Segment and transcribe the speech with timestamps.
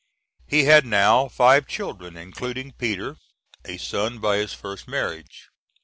[0.47, 3.17] He had now five children, including Peter,
[3.63, 5.49] a son by his first marriage.